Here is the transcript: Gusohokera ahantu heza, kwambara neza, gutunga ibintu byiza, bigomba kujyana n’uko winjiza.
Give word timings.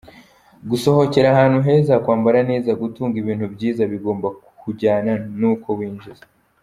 Gusohokera 0.69 1.27
ahantu 1.33 1.59
heza, 1.67 1.93
kwambara 2.03 2.39
neza, 2.51 2.79
gutunga 2.81 3.15
ibintu 3.21 3.45
byiza, 3.53 3.81
bigomba 3.91 4.27
kujyana 4.61 5.11
n’uko 5.39 5.69
winjiza. 5.77 6.25